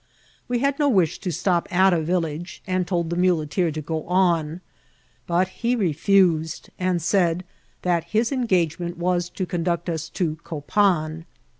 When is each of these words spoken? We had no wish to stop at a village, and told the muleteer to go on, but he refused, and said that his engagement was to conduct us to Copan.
We 0.47 0.57
had 0.57 0.79
no 0.79 0.89
wish 0.89 1.19
to 1.19 1.31
stop 1.31 1.67
at 1.71 1.93
a 1.93 2.01
village, 2.01 2.63
and 2.65 2.87
told 2.87 3.11
the 3.11 3.15
muleteer 3.15 3.69
to 3.71 3.81
go 3.83 4.03
on, 4.07 4.61
but 5.27 5.49
he 5.61 5.75
refused, 5.75 6.71
and 6.79 6.99
said 6.99 7.43
that 7.83 8.05
his 8.05 8.31
engagement 8.31 8.97
was 8.97 9.29
to 9.29 9.45
conduct 9.45 9.91
us 9.91 10.09
to 10.09 10.37
Copan. 10.37 11.25